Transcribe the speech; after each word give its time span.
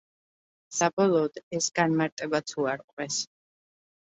საბოლოოდ, 0.77 1.37
ეს 1.57 1.67
განმარტებაც 1.81 2.55
უარყვეს. 2.63 3.21